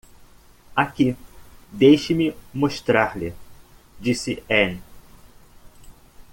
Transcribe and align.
"Aqui, 0.75 1.15
deixe-me 1.71 2.35
mostrar-lhe", 2.51 3.35
disse 3.99 4.43
Ann. 4.49 4.81